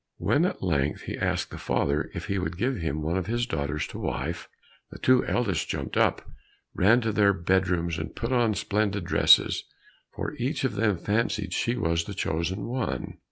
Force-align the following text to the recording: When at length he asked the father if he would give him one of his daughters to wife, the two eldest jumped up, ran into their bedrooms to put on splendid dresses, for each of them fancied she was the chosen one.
When 0.17 0.45
at 0.45 0.63
length 0.63 1.01
he 1.01 1.15
asked 1.15 1.51
the 1.51 1.59
father 1.59 2.09
if 2.15 2.25
he 2.25 2.39
would 2.39 2.57
give 2.57 2.77
him 2.77 3.03
one 3.03 3.17
of 3.17 3.27
his 3.27 3.45
daughters 3.45 3.85
to 3.89 3.99
wife, 3.99 4.49
the 4.89 4.97
two 4.97 5.23
eldest 5.27 5.67
jumped 5.69 5.95
up, 5.95 6.23
ran 6.73 6.93
into 6.93 7.11
their 7.11 7.33
bedrooms 7.33 7.97
to 7.97 8.05
put 8.05 8.31
on 8.31 8.55
splendid 8.55 9.03
dresses, 9.05 9.63
for 10.11 10.33
each 10.39 10.63
of 10.63 10.73
them 10.73 10.97
fancied 10.97 11.53
she 11.53 11.75
was 11.75 12.05
the 12.05 12.15
chosen 12.15 12.65
one. 12.65 13.19